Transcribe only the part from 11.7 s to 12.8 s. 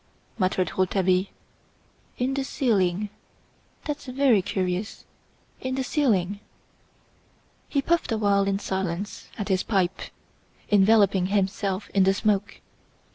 in the smoke.